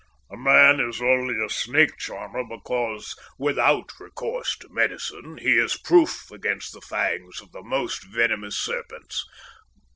"A 0.31 0.35
man 0.35 0.79
is 0.79 0.99
only 0.99 1.39
a 1.39 1.47
snake 1.47 1.95
charmer 1.99 2.43
because, 2.43 3.15
without 3.37 3.91
recourse 3.99 4.57
to 4.57 4.69
medicine, 4.71 5.37
he 5.37 5.59
is 5.59 5.77
proof 5.77 6.31
against 6.31 6.73
the 6.73 6.81
fangs 6.81 7.39
of 7.39 7.51
the 7.51 7.61
most 7.61 8.05
venomous 8.05 8.57
serpents." 8.57 9.23